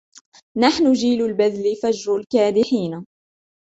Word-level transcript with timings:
نحن 0.57 0.93
جيل 0.93 1.25
البذل 1.25 1.75
فجر 1.83 2.15
الكادحين 2.15 3.05